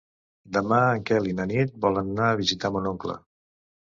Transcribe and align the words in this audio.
Demà 0.55 0.77
en 0.93 1.03
Quel 1.09 1.29
i 1.31 1.35
na 1.39 1.45
Nit 1.51 1.75
volen 1.83 2.09
anar 2.13 2.31
a 2.31 2.39
visitar 2.39 2.73
mon 2.77 2.89
oncle. 2.93 3.19